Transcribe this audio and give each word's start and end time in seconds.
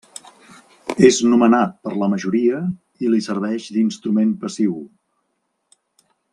És 1.09 1.19
nomenat 1.33 1.75
per 1.87 1.93
la 2.03 2.07
majoria 2.13 2.63
i 3.07 3.11
li 3.17 3.21
serveix 3.27 3.69
d'instrument 3.77 4.35
passiu. 4.47 4.77